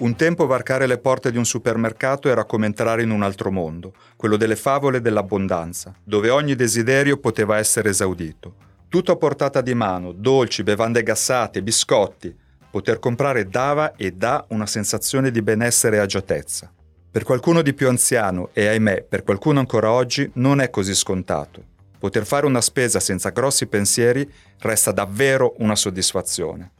Un 0.00 0.16
tempo 0.16 0.46
varcare 0.46 0.86
le 0.86 0.96
porte 0.96 1.30
di 1.30 1.36
un 1.36 1.44
supermercato 1.44 2.30
era 2.30 2.44
come 2.44 2.64
entrare 2.64 3.02
in 3.02 3.10
un 3.10 3.22
altro 3.22 3.50
mondo, 3.50 3.92
quello 4.16 4.38
delle 4.38 4.56
favole 4.56 5.02
dell'abbondanza, 5.02 5.94
dove 6.02 6.30
ogni 6.30 6.54
desiderio 6.54 7.18
poteva 7.18 7.58
essere 7.58 7.90
esaudito. 7.90 8.54
Tutto 8.88 9.12
a 9.12 9.16
portata 9.16 9.60
di 9.60 9.74
mano, 9.74 10.12
dolci, 10.12 10.62
bevande 10.62 11.02
gassate, 11.02 11.62
biscotti. 11.62 12.34
Poter 12.70 12.98
comprare 12.98 13.46
dava 13.46 13.94
e 13.94 14.12
dà 14.12 14.42
una 14.48 14.64
sensazione 14.64 15.30
di 15.30 15.42
benessere 15.42 15.96
e 15.96 16.00
agiatezza. 16.00 16.72
Per 17.10 17.22
qualcuno 17.22 17.60
di 17.60 17.74
più 17.74 17.86
anziano 17.86 18.48
e 18.54 18.68
ahimè 18.68 19.02
per 19.02 19.22
qualcuno 19.22 19.58
ancora 19.58 19.90
oggi 19.92 20.30
non 20.36 20.62
è 20.62 20.70
così 20.70 20.94
scontato. 20.94 21.62
Poter 21.98 22.24
fare 22.24 22.46
una 22.46 22.62
spesa 22.62 23.00
senza 23.00 23.28
grossi 23.28 23.66
pensieri 23.66 24.26
resta 24.60 24.92
davvero 24.92 25.56
una 25.58 25.76
soddisfazione. 25.76 26.70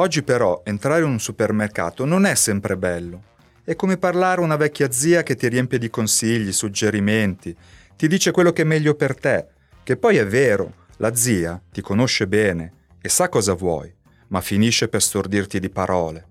Oggi 0.00 0.22
però 0.22 0.62
entrare 0.64 1.02
in 1.02 1.08
un 1.08 1.18
supermercato 1.18 2.04
non 2.04 2.24
è 2.24 2.36
sempre 2.36 2.76
bello. 2.76 3.22
È 3.64 3.74
come 3.74 3.96
parlare 3.96 4.40
a 4.40 4.44
una 4.44 4.54
vecchia 4.54 4.92
zia 4.92 5.24
che 5.24 5.34
ti 5.34 5.48
riempie 5.48 5.78
di 5.78 5.90
consigli, 5.90 6.52
suggerimenti, 6.52 7.54
ti 7.96 8.06
dice 8.06 8.30
quello 8.30 8.52
che 8.52 8.62
è 8.62 8.64
meglio 8.64 8.94
per 8.94 9.18
te, 9.18 9.46
che 9.82 9.96
poi 9.96 10.18
è 10.18 10.24
vero, 10.24 10.86
la 10.98 11.16
zia 11.16 11.60
ti 11.72 11.80
conosce 11.80 12.28
bene 12.28 12.72
e 13.00 13.08
sa 13.08 13.28
cosa 13.28 13.54
vuoi, 13.54 13.92
ma 14.28 14.40
finisce 14.40 14.86
per 14.86 15.02
stordirti 15.02 15.58
di 15.58 15.68
parole. 15.68 16.26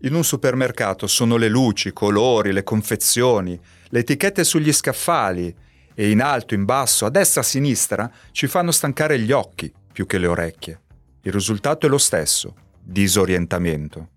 In 0.00 0.14
un 0.14 0.22
supermercato 0.22 1.06
sono 1.06 1.38
le 1.38 1.48
luci, 1.48 1.88
i 1.88 1.94
colori, 1.94 2.52
le 2.52 2.64
confezioni, 2.64 3.58
le 3.88 3.98
etichette 3.98 4.44
sugli 4.44 4.74
scaffali 4.74 5.54
e 5.94 6.10
in 6.10 6.20
alto, 6.20 6.52
in 6.52 6.66
basso, 6.66 7.06
a 7.06 7.10
destra, 7.10 7.40
a 7.40 7.44
sinistra 7.44 8.10
ci 8.30 8.46
fanno 8.46 8.72
stancare 8.72 9.18
gli 9.18 9.32
occhi 9.32 9.72
più 9.90 10.04
che 10.04 10.18
le 10.18 10.26
orecchie. 10.26 10.80
Il 11.22 11.32
risultato 11.32 11.86
è 11.86 11.88
lo 11.88 11.96
stesso, 11.98 12.54
disorientamento. 12.86 14.10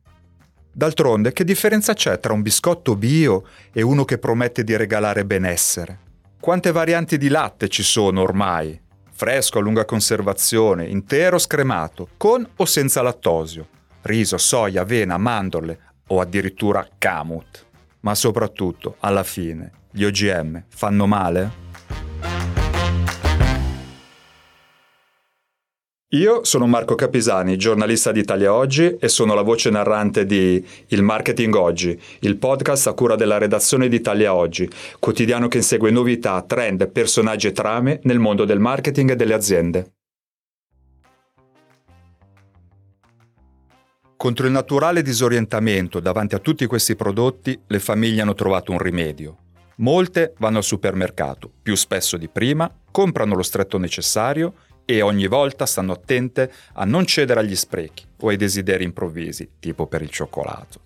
D'altronde, 0.71 1.33
che 1.33 1.43
differenza 1.43 1.93
c'è 1.93 2.19
tra 2.19 2.33
un 2.33 2.43
biscotto 2.43 2.95
bio 2.95 3.45
e 3.71 3.81
uno 3.81 4.05
che 4.05 4.19
promette 4.19 4.63
di 4.63 4.75
regalare 4.75 5.25
benessere? 5.25 5.99
Quante 6.39 6.71
varianti 6.71 7.17
di 7.17 7.27
latte 7.27 7.67
ci 7.67 7.81
sono 7.81 8.21
ormai? 8.21 8.79
Fresco, 9.11 9.57
a 9.57 9.61
lunga 9.61 9.83
conservazione, 9.83 10.85
intero, 10.85 11.37
scremato, 11.39 12.09
con 12.15 12.47
o 12.55 12.65
senza 12.65 13.01
lattosio, 13.01 13.67
riso, 14.03 14.37
soia, 14.37 14.81
avena, 14.81 15.17
mandorle 15.17 15.79
o 16.07 16.21
addirittura 16.21 16.87
camut. 16.97 17.65
Ma 18.01 18.15
soprattutto, 18.15 18.95
alla 18.99 19.23
fine, 19.23 19.71
gli 19.91 20.03
OGM 20.03 20.63
fanno 20.69 21.07
male? 21.07 21.67
Io 26.13 26.43
sono 26.43 26.65
Marco 26.65 26.95
Capisani, 26.95 27.55
giornalista 27.55 28.11
di 28.11 28.21
Italia 28.21 28.51
Oggi 28.51 28.97
e 28.99 29.07
sono 29.07 29.35
la 29.35 29.43
voce 29.43 29.69
narrante 29.69 30.25
di 30.25 30.65
Il 30.87 31.03
Marketing 31.03 31.53
Oggi, 31.53 32.01
il 32.21 32.37
podcast 32.37 32.87
a 32.87 32.93
cura 32.93 33.15
della 33.15 33.37
redazione 33.37 33.87
di 33.87 33.97
Italia 33.97 34.33
Oggi, 34.33 34.67
quotidiano 34.97 35.47
che 35.47 35.57
insegue 35.57 35.91
novità, 35.91 36.41
trend, 36.41 36.89
personaggi 36.89 37.45
e 37.45 37.51
trame 37.51 37.99
nel 38.05 38.17
mondo 38.17 38.43
del 38.45 38.57
marketing 38.57 39.11
e 39.11 39.15
delle 39.15 39.35
aziende. 39.35 39.91
Contro 44.17 44.47
il 44.47 44.51
naturale 44.51 45.03
disorientamento 45.03 45.99
davanti 45.99 46.33
a 46.33 46.39
tutti 46.39 46.65
questi 46.65 46.95
prodotti, 46.95 47.61
le 47.67 47.79
famiglie 47.79 48.23
hanno 48.23 48.33
trovato 48.33 48.71
un 48.71 48.79
rimedio. 48.79 49.37
Molte 49.75 50.33
vanno 50.39 50.57
al 50.57 50.63
supermercato, 50.63 51.51
più 51.61 51.75
spesso 51.75 52.17
di 52.17 52.27
prima, 52.27 52.69
comprano 52.89 53.35
lo 53.35 53.43
stretto 53.43 53.77
necessario 53.77 54.55
e 54.89 55.03
ogni 55.03 55.27
volta 55.27 55.67
stanno 55.67 55.91
attente 55.91 56.51
a 56.73 56.83
non 56.83 57.05
cedere 57.05 57.41
agli 57.41 57.55
sprechi 57.55 58.07
o 58.21 58.29
ai 58.29 58.37
desideri 58.37 58.83
improvvisi, 58.83 59.51
tipo 59.59 59.85
per 59.85 60.01
il 60.01 60.09
cioccolato. 60.09 60.79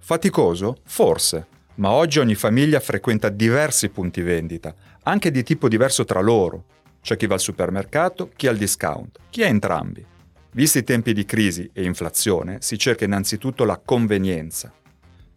Faticoso? 0.00 0.78
Forse, 0.84 1.46
ma 1.76 1.90
oggi 1.92 2.18
ogni 2.18 2.34
famiglia 2.34 2.80
frequenta 2.80 3.28
diversi 3.28 3.90
punti 3.90 4.22
vendita, 4.22 4.74
anche 5.04 5.30
di 5.30 5.44
tipo 5.44 5.68
diverso 5.68 6.04
tra 6.04 6.20
loro. 6.20 6.64
C'è 7.00 7.16
chi 7.16 7.28
va 7.28 7.34
al 7.34 7.40
supermercato, 7.40 8.28
chi 8.34 8.48
al 8.48 8.56
discount, 8.56 9.20
chi 9.30 9.44
ha 9.44 9.46
entrambi. 9.46 10.04
Visti 10.50 10.78
i 10.78 10.84
tempi 10.84 11.12
di 11.12 11.24
crisi 11.24 11.70
e 11.72 11.84
inflazione, 11.84 12.56
si 12.60 12.76
cerca 12.76 13.04
innanzitutto 13.04 13.62
la 13.62 13.80
convenienza, 13.82 14.72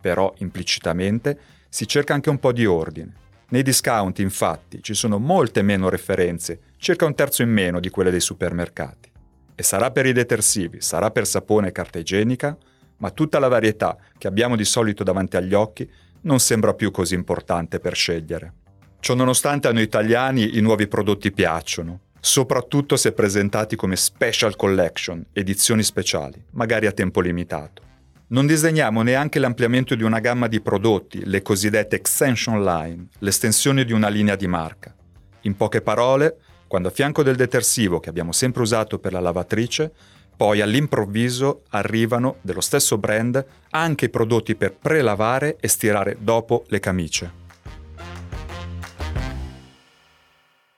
però 0.01 0.33
implicitamente 0.39 1.39
si 1.69 1.87
cerca 1.87 2.15
anche 2.15 2.31
un 2.31 2.39
po' 2.39 2.51
di 2.51 2.65
ordine. 2.65 3.13
Nei 3.49 3.61
discount, 3.61 4.17
infatti, 4.17 4.81
ci 4.81 4.95
sono 4.95 5.19
molte 5.19 5.61
meno 5.61 5.87
referenze, 5.87 6.70
circa 6.81 7.05
un 7.05 7.13
terzo 7.13 7.43
in 7.43 7.51
meno 7.51 7.79
di 7.79 7.89
quelle 7.89 8.09
dei 8.09 8.19
supermercati. 8.19 9.11
E 9.53 9.61
sarà 9.61 9.91
per 9.91 10.07
i 10.07 10.13
detersivi, 10.13 10.81
sarà 10.81 11.11
per 11.11 11.27
sapone 11.27 11.67
e 11.67 11.71
carta 11.71 11.99
igienica, 11.99 12.57
ma 12.97 13.11
tutta 13.11 13.37
la 13.37 13.47
varietà 13.47 13.95
che 14.17 14.25
abbiamo 14.25 14.55
di 14.55 14.65
solito 14.65 15.03
davanti 15.03 15.37
agli 15.37 15.53
occhi 15.53 15.87
non 16.21 16.39
sembra 16.39 16.73
più 16.73 16.89
così 16.89 17.13
importante 17.13 17.79
per 17.79 17.93
scegliere. 17.93 18.53
Ciononostante 18.99 19.67
a 19.67 19.71
noi 19.71 19.83
italiani 19.83 20.57
i 20.57 20.61
nuovi 20.61 20.87
prodotti 20.87 21.31
piacciono, 21.31 21.99
soprattutto 22.19 22.95
se 22.95 23.11
presentati 23.11 23.75
come 23.75 23.95
special 23.95 24.55
collection, 24.55 25.23
edizioni 25.33 25.83
speciali, 25.83 26.43
magari 26.53 26.87
a 26.87 26.91
tempo 26.91 27.21
limitato. 27.21 27.83
Non 28.29 28.47
disegniamo 28.47 29.03
neanche 29.03 29.37
l'ampliamento 29.37 29.93
di 29.93 30.01
una 30.01 30.19
gamma 30.19 30.47
di 30.47 30.61
prodotti, 30.61 31.25
le 31.25 31.43
cosiddette 31.43 31.95
extension 31.95 32.63
line, 32.63 33.09
l'estensione 33.19 33.85
di 33.85 33.93
una 33.93 34.09
linea 34.09 34.35
di 34.35 34.47
marca. 34.47 34.95
In 35.41 35.55
poche 35.55 35.81
parole, 35.81 36.37
quando 36.71 36.87
a 36.87 36.91
fianco 36.91 37.21
del 37.21 37.35
detersivo 37.35 37.99
che 37.99 38.07
abbiamo 38.07 38.31
sempre 38.31 38.61
usato 38.61 38.97
per 38.97 39.11
la 39.11 39.19
lavatrice, 39.19 39.91
poi 40.37 40.61
all'improvviso 40.61 41.63
arrivano 41.71 42.37
dello 42.39 42.61
stesso 42.61 42.97
brand 42.97 43.45
anche 43.71 44.05
i 44.05 44.09
prodotti 44.09 44.55
per 44.55 44.77
prelavare 44.77 45.57
e 45.59 45.67
stirare 45.67 46.15
dopo 46.21 46.63
le 46.67 46.79
camicie. 46.79 47.31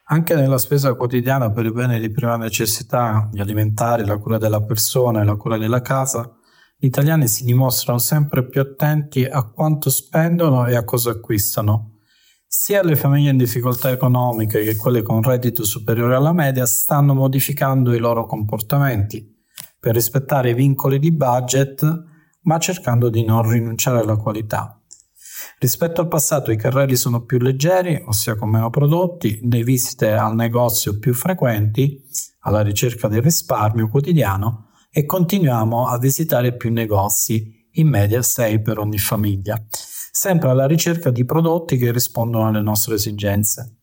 Anche 0.05 0.33
nella 0.33 0.57
spesa 0.57 0.95
quotidiana 0.95 1.51
per 1.51 1.65
i 1.65 1.71
beni 1.71 1.99
di 1.99 2.09
prima 2.09 2.37
necessità, 2.37 3.29
gli 3.31 3.39
alimentari, 3.39 4.03
la 4.03 4.17
cura 4.17 4.39
della 4.39 4.63
persona 4.63 5.21
e 5.21 5.25
la 5.25 5.35
cura 5.35 5.59
della 5.59 5.83
casa, 5.83 6.27
gli 6.75 6.87
italiani 6.87 7.27
si 7.27 7.43
dimostrano 7.43 7.99
sempre 7.99 8.47
più 8.47 8.61
attenti 8.61 9.25
a 9.25 9.43
quanto 9.43 9.91
spendono 9.91 10.65
e 10.65 10.75
a 10.75 10.83
cosa 10.83 11.11
acquistano. 11.11 11.92
Sia 12.55 12.83
le 12.83 12.95
famiglie 12.95 13.31
in 13.31 13.37
difficoltà 13.37 13.89
economiche 13.89 14.63
che 14.63 14.75
quelle 14.75 15.01
con 15.01 15.23
reddito 15.23 15.65
superiore 15.65 16.15
alla 16.15 16.33
media 16.33 16.67
stanno 16.67 17.15
modificando 17.15 17.91
i 17.93 17.97
loro 17.97 18.27
comportamenti 18.27 19.27
per 19.79 19.95
rispettare 19.95 20.51
i 20.51 20.53
vincoli 20.53 20.99
di 20.99 21.11
budget, 21.11 21.83
ma 22.43 22.59
cercando 22.59 23.09
di 23.09 23.25
non 23.25 23.49
rinunciare 23.49 24.01
alla 24.01 24.17
qualità. 24.17 24.79
Rispetto 25.57 26.01
al 26.01 26.07
passato 26.07 26.51
i 26.51 26.55
carrelli 26.55 26.95
sono 26.95 27.25
più 27.25 27.39
leggeri, 27.39 28.01
ossia 28.05 28.35
con 28.35 28.51
meno 28.51 28.69
prodotti, 28.69 29.39
le 29.41 29.63
visite 29.63 30.11
al 30.13 30.35
negozio 30.35 30.99
più 30.99 31.15
frequenti, 31.15 32.03
alla 32.41 32.61
ricerca 32.61 33.07
del 33.07 33.23
risparmio 33.23 33.89
quotidiano, 33.89 34.69
e 34.91 35.05
continuiamo 35.05 35.87
a 35.87 35.97
visitare 35.97 36.55
più 36.55 36.71
negozi, 36.71 37.67
in 37.71 37.87
media 37.87 38.21
6 38.21 38.61
per 38.61 38.77
ogni 38.77 38.99
famiglia, 38.99 39.59
sempre 40.16 40.50
alla 40.50 40.68
ricerca 40.68 41.09
di 41.09 41.25
prodotti 41.25 41.75
che 41.75 41.91
rispondono 41.91 42.47
alle 42.47 42.62
nostre 42.62 42.94
esigenze. 42.94 43.79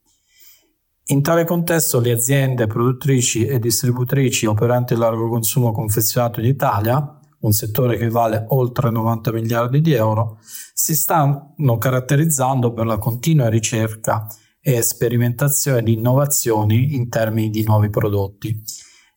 In 1.07 1.23
tale 1.23 1.45
contesto 1.45 1.99
le 1.99 2.13
aziende 2.13 2.69
produttrici 2.69 3.47
e 3.47 3.59
distributrici 3.59 4.47
operanti 4.47 4.95
a 4.95 4.99
largo 4.99 5.29
consumo 5.29 5.73
confezionato 5.73 6.39
in 6.39 6.47
Italia, 6.47 7.19
un 7.41 7.51
settore 7.51 7.97
che 7.97 8.09
vale 8.09 8.45
oltre 8.51 8.91
90 8.91 9.33
miliardi 9.33 9.81
di 9.81 9.93
euro, 9.93 10.39
si 10.73 10.95
stanno 10.95 11.79
caratterizzando 11.79 12.73
per 12.73 12.87
la 12.87 12.99
continua 12.99 13.49
ricerca 13.49 14.29
e 14.61 14.83
sperimentazione 14.83 15.83
di 15.83 15.95
innovazioni 15.95 16.95
in 16.95 17.09
termini 17.09 17.51
di 17.51 17.65
nuovi 17.65 17.91
prodotti 17.91 18.63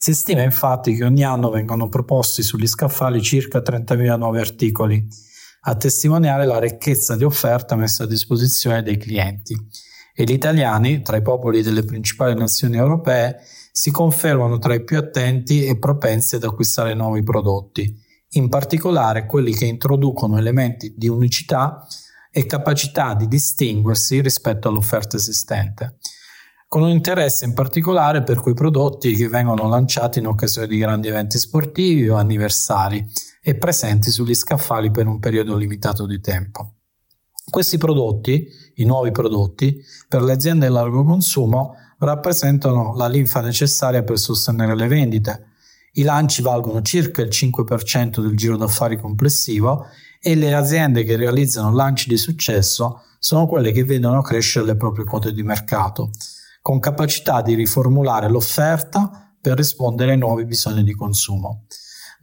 si 0.03 0.13
stima 0.13 0.41
infatti 0.41 0.95
che 0.95 1.05
ogni 1.05 1.23
anno 1.23 1.49
vengano 1.49 1.87
proposti 1.87 2.43
sugli 2.43 2.67
scaffali 2.67 3.21
circa 3.21 3.59
30.000 3.59 4.17
nuovi 4.17 4.39
articoli, 4.39 5.07
a 5.65 5.75
testimoniare 5.75 6.45
la 6.45 6.59
ricchezza 6.59 7.15
di 7.15 7.23
offerta 7.23 7.75
messa 7.75 8.03
a 8.03 8.07
disposizione 8.07 8.83
dei 8.83 8.97
clienti. 8.97 9.55
E 10.15 10.23
gli 10.23 10.31
italiani, 10.31 11.01
tra 11.01 11.17
i 11.17 11.21
popoli 11.21 11.61
delle 11.61 11.83
principali 11.83 12.35
nazioni 12.35 12.77
europee, 12.77 13.41
si 13.71 13.89
confermano 13.89 14.59
tra 14.59 14.73
i 14.73 14.83
più 14.83 14.97
attenti 14.97 15.65
e 15.65 15.79
propensi 15.79 16.35
ad 16.35 16.43
acquistare 16.43 16.93
nuovi 16.93 17.23
prodotti, 17.23 17.99
in 18.31 18.49
particolare 18.49 19.25
quelli 19.25 19.53
che 19.53 19.65
introducono 19.65 20.37
elementi 20.37 20.93
di 20.95 21.07
unicità 21.07 21.85
e 22.31 22.45
capacità 22.45 23.13
di 23.13 23.27
distinguersi 23.27 24.21
rispetto 24.21 24.67
all'offerta 24.67 25.17
esistente 25.17 25.97
con 26.73 26.81
un 26.81 26.89
interesse 26.89 27.45
in 27.45 27.53
particolare 27.53 28.23
per 28.23 28.39
quei 28.39 28.55
prodotti 28.55 29.13
che 29.13 29.27
vengono 29.27 29.69
lanciati 29.69 30.17
in 30.17 30.25
occasione 30.25 30.65
di 30.65 30.79
grandi 30.79 31.07
eventi 31.07 31.37
sportivi 31.37 32.09
o 32.09 32.15
anniversari 32.15 33.07
e 33.45 33.55
presenti 33.55 34.09
sugli 34.09 34.33
scaffali 34.33 34.89
per 34.89 35.05
un 35.05 35.19
periodo 35.19 35.57
limitato 35.57 36.05
di 36.05 36.21
tempo. 36.21 36.75
Questi 37.49 37.77
prodotti, 37.77 38.47
i 38.75 38.85
nuovi 38.85 39.11
prodotti, 39.11 39.83
per 40.07 40.21
le 40.21 40.31
aziende 40.31 40.67
a 40.67 40.69
largo 40.69 41.03
consumo 41.03 41.75
rappresentano 41.99 42.95
la 42.95 43.09
linfa 43.09 43.41
necessaria 43.41 44.03
per 44.03 44.17
sostenere 44.17 44.75
le 44.75 44.87
vendite. 44.87 45.47
I 45.95 46.03
lanci 46.03 46.41
valgono 46.41 46.81
circa 46.81 47.21
il 47.21 47.27
5% 47.27 48.21
del 48.21 48.37
giro 48.37 48.55
d'affari 48.55 48.97
complessivo 48.97 49.87
e 50.21 50.35
le 50.35 50.53
aziende 50.53 51.03
che 51.03 51.17
realizzano 51.17 51.73
lanci 51.73 52.07
di 52.07 52.17
successo 52.17 53.01
sono 53.19 53.45
quelle 53.45 53.73
che 53.73 53.83
vedono 53.83 54.21
crescere 54.21 54.65
le 54.65 54.77
proprie 54.77 55.03
quote 55.03 55.33
di 55.33 55.43
mercato, 55.43 56.11
con 56.61 56.79
capacità 56.79 57.41
di 57.41 57.55
riformulare 57.55 58.29
l'offerta 58.29 59.33
per 59.39 59.57
rispondere 59.57 60.11
ai 60.11 60.17
nuovi 60.17 60.45
bisogni 60.45 60.83
di 60.83 60.93
consumo. 60.93 61.65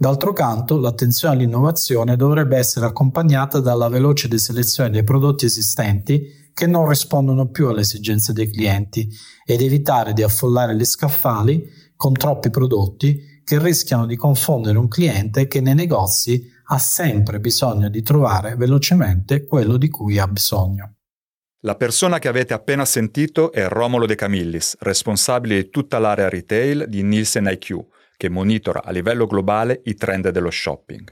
D'altro 0.01 0.33
canto, 0.33 0.79
l'attenzione 0.79 1.35
all'innovazione 1.35 2.17
dovrebbe 2.17 2.57
essere 2.57 2.87
accompagnata 2.87 3.61
dalla 3.61 3.91
veloce 3.91 4.29
deselezione 4.29 4.89
dei 4.89 5.05
prodotti 5.05 5.45
esistenti 5.45 6.51
che 6.55 6.67
non 6.67 6.89
rispondono 6.89 7.51
più 7.51 7.69
alle 7.69 7.83
esigenze 7.83 8.33
dei 8.33 8.51
clienti 8.51 9.07
ed 9.45 9.61
evitare 9.61 10.15
di 10.15 10.23
affollare 10.23 10.75
gli 10.75 10.87
scaffali 10.87 11.69
con 11.97 12.15
troppi 12.15 12.49
prodotti 12.49 13.43
che 13.45 13.59
rischiano 13.59 14.07
di 14.07 14.17
confondere 14.17 14.79
un 14.79 14.89
cliente 14.89 15.47
che 15.47 15.61
nei 15.61 15.75
negozi 15.75 16.51
ha 16.69 16.79
sempre 16.79 17.39
bisogno 17.39 17.91
di 17.91 18.03
trovare 18.03 18.57
velocemente 18.57 19.45
quello 19.45 19.77
di 19.77 19.91
cui 19.91 20.19
ha 20.19 20.27
bisogno. 20.27 20.95
La 21.65 21.77
persona 21.77 22.19
che 22.19 22.29
avete 22.29 22.55
appena 22.55 22.87
sentito 22.87 23.53
è 23.53 23.69
Romolo 23.69 24.07
De 24.07 24.15
Camillis, 24.15 24.79
responsabile 24.81 25.57
di 25.57 25.69
tutta 25.69 25.99
l'area 25.99 26.31
retail 26.31 26.87
di 26.89 27.03
Nielsen 27.03 27.51
IQ, 27.53 27.85
che 28.21 28.29
monitora 28.29 28.83
a 28.85 28.91
livello 28.91 29.25
globale 29.27 29.81
i 29.85 29.95
trend 29.95 30.29
dello 30.29 30.51
shopping. 30.51 31.11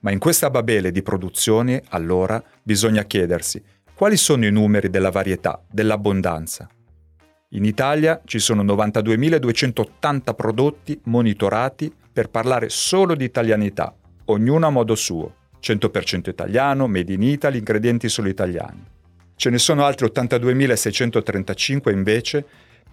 Ma 0.00 0.10
in 0.10 0.18
questa 0.18 0.50
babele 0.50 0.90
di 0.90 1.00
produzioni, 1.00 1.80
allora, 1.90 2.42
bisogna 2.60 3.04
chiedersi 3.04 3.62
quali 3.94 4.16
sono 4.16 4.44
i 4.44 4.50
numeri 4.50 4.90
della 4.90 5.12
varietà, 5.12 5.62
dell'abbondanza? 5.70 6.68
In 7.50 7.64
Italia 7.64 8.20
ci 8.24 8.40
sono 8.40 8.64
92.280 8.64 10.34
prodotti 10.34 11.00
monitorati 11.04 11.94
per 12.12 12.30
parlare 12.30 12.68
solo 12.68 13.14
di 13.14 13.22
italianità, 13.22 13.94
ognuno 14.24 14.66
a 14.66 14.70
modo 14.70 14.96
suo. 14.96 15.34
100% 15.60 16.30
italiano, 16.30 16.88
made 16.88 17.12
in 17.12 17.22
Italy, 17.22 17.58
ingredienti 17.58 18.08
solo 18.08 18.28
italiani. 18.28 18.84
Ce 19.36 19.50
ne 19.50 19.58
sono 19.58 19.84
altri 19.84 20.06
82.635 20.06 21.92
invece 21.92 22.44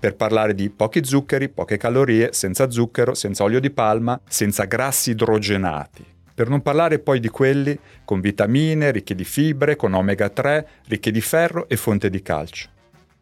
per 0.06 0.16
parlare 0.16 0.54
di 0.54 0.70
pochi 0.70 1.04
zuccheri, 1.04 1.50
poche 1.50 1.78
calorie, 1.78 2.30
senza 2.32 2.70
zucchero, 2.70 3.16
senza 3.16 3.44
olio 3.44 3.60
di 3.60 3.72
palma, 3.72 4.22
senza 4.30 4.66
grassi 4.66 5.10
idrogenati. 5.10 6.06
Per 6.32 6.48
non 6.48 6.62
parlare 6.62 7.00
poi 7.00 7.20
di 7.20 7.30
quelli 7.30 7.76
con 8.04 8.20
vitamine, 8.20 8.92
ricchi 8.92 9.16
di 9.16 9.24
fibre, 9.24 9.76
con 9.76 9.96
omega 9.96 10.30
3, 10.30 10.68
ricchi 10.90 11.10
di 11.10 11.22
ferro 11.22 11.68
e 11.68 11.76
fonte 11.76 12.12
di 12.12 12.22
calcio. 12.22 12.70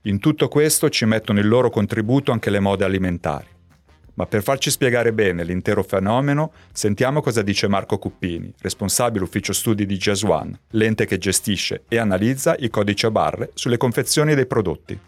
In 0.02 0.20
tutto 0.20 0.50
questo 0.50 0.90
ci 0.90 1.06
mettono 1.06 1.40
il 1.40 1.48
loro 1.48 1.70
contributo 1.70 2.34
anche 2.34 2.50
le 2.50 2.60
mode 2.60 2.84
alimentari. 2.84 3.48
Ma 4.16 4.26
per 4.26 4.44
farci 4.44 4.70
spiegare 4.70 5.14
bene 5.14 5.46
l'intero 5.46 5.84
fenomeno, 5.84 6.52
sentiamo 6.74 7.22
cosa 7.22 7.42
dice 7.44 7.70
Marco 7.70 7.98
Cuppini, 7.98 8.54
responsabile 8.60 9.24
ufficio 9.24 9.54
studi 9.54 9.86
di 9.86 9.96
Jazz 9.96 10.24
One, 10.24 10.60
l'ente 10.72 11.06
che 11.06 11.18
gestisce 11.18 11.84
e 11.88 11.98
analizza 11.98 12.58
i 12.60 12.70
codici 12.70 13.06
a 13.06 13.12
barre 13.12 13.52
sulle 13.54 13.78
confezioni 13.78 14.36
dei 14.36 14.46
prodotti. 14.46 15.00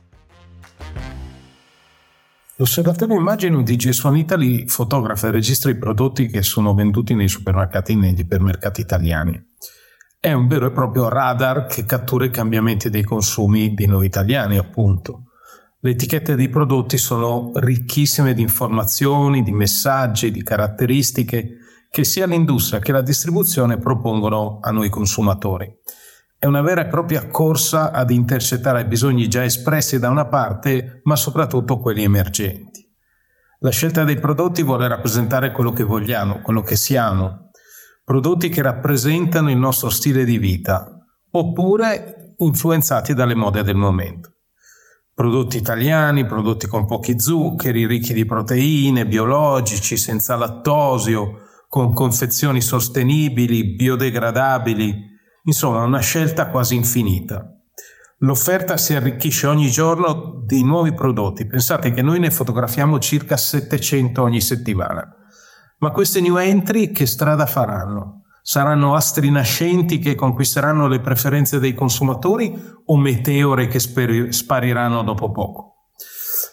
L'osservatorio 2.58 3.18
immagino 3.18 3.62
di 3.64 3.76
Gesuan 3.76 4.16
Italy 4.16 4.66
fotografa 4.68 5.28
e 5.28 5.32
registra 5.32 5.72
i 5.72 5.78
prodotti 5.78 6.28
che 6.28 6.42
sono 6.42 6.74
venduti 6.74 7.14
nei 7.14 7.28
supermercati 7.28 7.92
e 7.92 7.96
negli 7.96 8.20
ipermercati 8.20 8.80
italiani. 8.80 9.56
È 10.18 10.32
un 10.32 10.48
vero 10.48 10.68
e 10.68 10.72
proprio 10.72 11.10
radar 11.10 11.66
che 11.66 11.84
cattura 11.84 12.24
i 12.24 12.30
cambiamenti 12.30 12.90
dei 12.90 13.04
consumi 13.04 13.74
di 13.74 13.88
noi 13.88 14.06
italiani, 14.06 14.58
appunto. 14.58 15.32
Le 15.82 15.90
etichette 15.92 16.36
dei 16.36 16.48
prodotti 16.48 16.98
sono 16.98 17.52
ricchissime 17.56 18.34
di 18.34 18.42
informazioni, 18.42 19.44
di 19.44 19.52
messaggi, 19.52 20.32
di 20.32 20.42
caratteristiche 20.42 21.58
che 21.92 22.06
sia 22.06 22.26
l'industria 22.26 22.80
che 22.80 22.94
la 22.94 23.02
distribuzione 23.02 23.78
propongono 23.78 24.60
a 24.62 24.72
noi 24.72 24.88
consumatori. 24.88 25.70
È 26.38 26.46
una 26.46 26.62
vera 26.62 26.82
e 26.82 26.88
propria 26.88 27.28
corsa 27.28 27.92
ad 27.92 28.12
intercettare 28.12 28.86
bisogni 28.86 29.28
già 29.28 29.44
espressi 29.44 30.00
da 30.00 30.10
una 30.10 30.28
parte, 30.28 31.02
ma 31.04 31.16
soprattutto 31.16 31.80
quelli 31.80 32.04
emergenti. 32.04 32.84
La 33.60 33.72
scelta 33.72 34.04
dei 34.04 34.20
prodotti 34.20 34.62
vuole 34.62 34.88
rappresentare 34.88 35.52
quello 35.52 35.72
che 35.72 35.84
vogliamo, 35.84 36.42
quello 36.42 36.62
che 36.62 36.76
siamo, 36.76 37.50
prodotti 38.04 38.50
che 38.50 38.62
rappresentano 38.62 39.50
il 39.50 39.58
nostro 39.58 39.90
stile 39.90 40.24
di 40.26 40.38
vita, 40.38 40.88
oppure 41.32 42.36
influenzati 42.38 43.14
dalle 43.14 43.34
mode 43.34 43.64
del 43.64 43.76
momento. 43.76 44.34
Prodotti 45.14 45.58
italiani, 45.58 46.26
prodotti 46.26 46.68
con 46.68 46.86
pochi 46.86 47.18
zuccheri, 47.20 47.88
ricchi 47.88 48.14
di 48.14 48.26
proteine, 48.26 49.08
biologici, 49.08 49.96
senza 49.96 50.36
lattosio, 50.36 51.44
con 51.70 51.94
confezioni 51.94 52.62
sostenibili, 52.62 53.76
biodegradabili, 53.76 55.14
Insomma, 55.46 55.84
una 55.84 56.00
scelta 56.00 56.50
quasi 56.50 56.76
infinita. 56.76 57.50
L'offerta 58.20 58.78
si 58.78 58.96
arricchisce 58.96 59.48
ogni 59.48 59.70
giorno 59.70 60.42
di 60.46 60.64
nuovi 60.64 60.94
prodotti. 60.94 61.46
Pensate 61.46 61.92
che 61.92 62.02
noi 62.02 62.20
ne 62.20 62.32
fotografiamo 62.32 62.98
circa 63.00 63.38
700 63.38 64.22
ogni 64.22 64.42
settimana. 64.42 65.08
Ma 65.80 65.92
queste 65.92 66.22
new 66.22 66.38
entry 66.38 66.92
che 66.92 67.06
strada 67.06 67.46
faranno? 67.46 68.24
Saranno 68.42 68.96
astri 68.96 69.30
nascenti 69.30 70.00
che 70.00 70.16
conquisteranno 70.16 70.88
le 70.88 71.00
preferenze 71.00 71.60
dei 71.60 71.74
consumatori 71.74 72.58
o 72.86 72.98
meteore 72.98 73.68
che 73.68 73.80
speri- 73.80 74.32
spariranno 74.32 75.04
dopo 75.04 75.32
poco? 75.32 75.90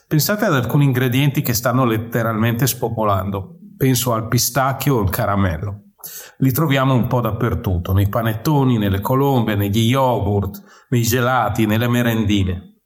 Pensate 0.08 0.44
ad 0.44 0.54
alcuni 0.54 0.84
ingredienti 0.84 1.40
che 1.40 1.54
stanno 1.54 1.84
letteralmente 1.84 2.66
spopolando. 2.66 3.58
Penso 3.76 4.12
al 4.12 4.28
pistacchio 4.28 4.96
o 4.96 5.00
al 5.00 5.10
caramello. 5.10 5.91
Li 6.38 6.52
troviamo 6.52 6.94
un 6.94 7.06
po' 7.06 7.20
dappertutto, 7.20 7.92
nei 7.92 8.08
panettoni, 8.08 8.78
nelle 8.78 9.00
colombe, 9.00 9.54
negli 9.54 9.88
yogurt, 9.90 10.62
nei 10.88 11.02
gelati, 11.02 11.66
nelle 11.66 11.88
merendine. 11.88 12.80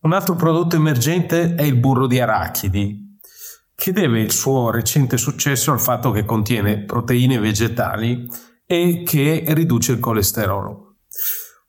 Un 0.00 0.12
altro 0.12 0.34
prodotto 0.34 0.76
emergente 0.76 1.54
è 1.54 1.62
il 1.62 1.76
burro 1.76 2.06
di 2.06 2.20
arachidi, 2.20 3.18
che 3.74 3.92
deve 3.92 4.20
il 4.20 4.32
suo 4.32 4.70
recente 4.70 5.16
successo 5.16 5.72
al 5.72 5.80
fatto 5.80 6.10
che 6.10 6.24
contiene 6.24 6.84
proteine 6.84 7.38
vegetali 7.38 8.28
e 8.64 9.02
che 9.04 9.44
riduce 9.48 9.92
il 9.92 10.00
colesterolo. 10.00 10.96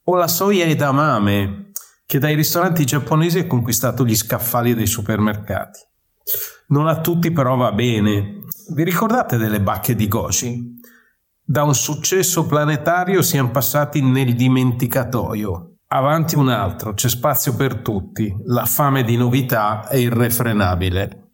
O 0.04 0.14
la 0.14 0.28
soia 0.28 0.64
edamame, 0.64 1.72
che 2.06 2.18
dai 2.18 2.34
ristoranti 2.34 2.86
giapponesi 2.86 3.40
ha 3.40 3.46
conquistato 3.46 4.04
gli 4.04 4.16
scaffali 4.16 4.74
dei 4.74 4.86
supermercati. 4.86 5.80
Non 6.68 6.88
a 6.88 7.00
tutti 7.00 7.30
però 7.30 7.56
va 7.56 7.72
bene. 7.72 8.37
Vi 8.70 8.84
ricordate 8.84 9.38
delle 9.38 9.62
bacche 9.62 9.94
di 9.94 10.06
Goji? 10.08 10.78
Da 11.42 11.62
un 11.62 11.74
successo 11.74 12.44
planetario 12.46 13.22
siamo 13.22 13.50
passati 13.50 14.02
nel 14.02 14.34
dimenticatoio. 14.34 15.76
Avanti 15.86 16.36
un 16.36 16.50
altro, 16.50 16.92
c'è 16.92 17.08
spazio 17.08 17.56
per 17.56 17.76
tutti. 17.76 18.30
La 18.44 18.66
fame 18.66 19.04
di 19.04 19.16
novità 19.16 19.88
è 19.88 19.96
irrefrenabile. 19.96 21.30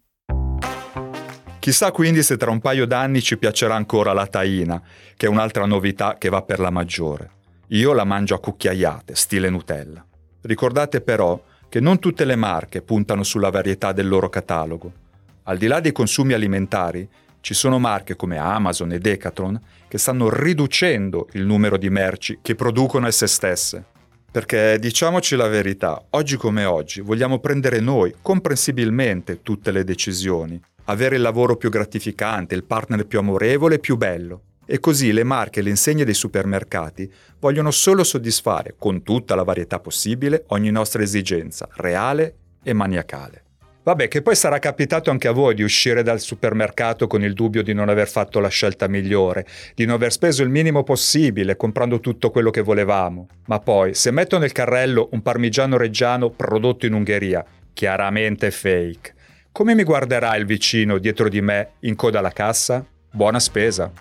Chissà 1.59 1.91
quindi 1.91 2.23
se 2.23 2.37
tra 2.37 2.51
un 2.51 2.61
paio 2.61 2.87
d'anni 2.87 3.21
ci 3.21 3.37
piacerà 3.37 3.75
ancora 3.75 4.13
la 4.13 4.27
taina, 4.27 4.81
che 5.17 5.25
è 5.25 5.29
un'altra 5.29 5.65
novità 5.65 6.15
che 6.17 6.29
va 6.29 6.41
per 6.41 6.59
la 6.59 6.69
maggiore. 6.69 7.31
Io 7.69 7.91
la 7.91 8.05
mangio 8.05 8.35
a 8.35 8.39
cucchiaiate, 8.39 9.13
stile 9.13 9.49
Nutella. 9.49 10.05
Ricordate 10.43 11.01
però 11.01 11.43
che 11.67 11.81
non 11.81 11.99
tutte 11.99 12.23
le 12.23 12.37
marche 12.37 12.81
puntano 12.81 13.23
sulla 13.23 13.49
varietà 13.49 13.91
del 13.91 14.07
loro 14.07 14.29
catalogo. 14.29 15.03
Al 15.43 15.57
di 15.57 15.67
là 15.67 15.81
dei 15.81 15.91
consumi 15.91 16.31
alimentari, 16.31 17.07
ci 17.45 17.53
sono 17.53 17.77
marche 17.77 18.15
come 18.15 18.39
Amazon 18.39 18.91
e 18.91 18.97
Decathlon 18.97 19.61
che 19.87 19.99
stanno 19.99 20.31
riducendo 20.31 21.27
il 21.33 21.45
numero 21.45 21.77
di 21.77 21.91
merci 21.91 22.39
che 22.41 22.55
producono 22.55 23.05
esse 23.05 23.27
stesse. 23.27 23.85
Perché 24.31 24.79
diciamoci 24.79 25.35
la 25.35 25.47
verità, 25.47 26.03
oggi 26.09 26.37
come 26.37 26.65
oggi 26.65 27.01
vogliamo 27.01 27.37
prendere 27.37 27.79
noi, 27.81 28.15
comprensibilmente, 28.19 29.43
tutte 29.43 29.69
le 29.69 29.83
decisioni, 29.83 30.59
avere 30.85 31.17
il 31.17 31.21
lavoro 31.21 31.55
più 31.55 31.69
gratificante, 31.69 32.55
il 32.55 32.63
partner 32.63 33.05
più 33.05 33.19
amorevole 33.19 33.75
e 33.75 33.79
più 33.79 33.95
bello. 33.95 34.41
E 34.65 34.79
così 34.79 35.11
le 35.11 35.23
marche 35.23 35.59
e 35.59 35.63
le 35.63 35.69
insegne 35.69 36.03
dei 36.03 36.15
supermercati 36.15 37.07
vogliono 37.39 37.69
solo 37.69 38.03
soddisfare, 38.03 38.73
con 38.75 39.03
tutta 39.03 39.35
la 39.35 39.43
varietà 39.43 39.79
possibile, 39.79 40.45
ogni 40.47 40.71
nostra 40.71 41.03
esigenza, 41.03 41.69
reale 41.73 42.37
e 42.63 42.73
maniacale. 42.73 43.44
Vabbè, 43.85 44.07
che 44.07 44.23
poi 44.23 44.35
sarà 44.35 44.57
capitato 44.57 45.11
anche 45.11 45.27
a 45.27 45.31
voi 45.31 45.53
di 45.53 45.61
uscire 45.61 46.01
dal 46.01 46.19
supermercato 46.19 47.05
con 47.05 47.21
il 47.21 47.33
dubbio 47.33 47.61
di 47.61 47.71
non 47.71 47.87
aver 47.87 48.07
fatto 48.07 48.39
la 48.39 48.47
scelta 48.47 48.87
migliore, 48.87 49.45
di 49.75 49.85
non 49.85 49.93
aver 49.93 50.11
speso 50.11 50.41
il 50.41 50.49
minimo 50.49 50.81
possibile 50.81 51.55
comprando 51.55 51.99
tutto 51.99 52.31
quello 52.31 52.49
che 52.49 52.61
volevamo. 52.61 53.27
Ma 53.45 53.59
poi, 53.59 53.93
se 53.93 54.09
metto 54.09 54.39
nel 54.39 54.53
carrello 54.53 55.09
un 55.11 55.21
parmigiano 55.21 55.77
reggiano 55.77 56.31
prodotto 56.31 56.87
in 56.87 56.93
Ungheria, 56.93 57.45
chiaramente 57.73 58.49
fake, 58.49 59.13
come 59.51 59.75
mi 59.75 59.83
guarderà 59.83 60.35
il 60.35 60.47
vicino 60.47 60.97
dietro 60.97 61.29
di 61.29 61.41
me 61.41 61.73
in 61.81 61.93
coda 61.93 62.17
alla 62.17 62.31
cassa? 62.31 62.83
Buona 63.11 63.39
spesa! 63.39 63.91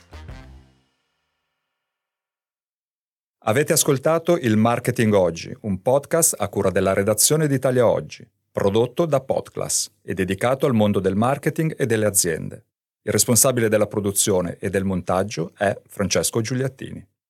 Avete 3.46 3.74
ascoltato 3.74 4.38
il 4.38 4.56
Marketing 4.56 5.12
Oggi, 5.12 5.54
un 5.60 5.82
podcast 5.82 6.36
a 6.38 6.48
cura 6.48 6.70
della 6.70 6.94
redazione 6.94 7.46
di 7.46 7.56
Italia 7.56 7.86
Oggi 7.86 8.26
prodotto 8.54 9.04
da 9.04 9.20
Podclass 9.20 9.90
e 10.00 10.14
dedicato 10.14 10.64
al 10.66 10.74
mondo 10.74 11.00
del 11.00 11.16
marketing 11.16 11.74
e 11.76 11.86
delle 11.86 12.06
aziende. 12.06 12.66
Il 13.02 13.10
responsabile 13.10 13.68
della 13.68 13.88
produzione 13.88 14.58
e 14.60 14.70
del 14.70 14.84
montaggio 14.84 15.50
è 15.58 15.76
Francesco 15.88 16.40
Giuliattini. 16.40 17.04